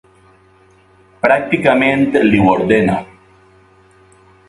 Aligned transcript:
Pràcticament 1.27 2.07
li 2.33 2.43
ho 2.47 2.51
ordena. 2.57 2.99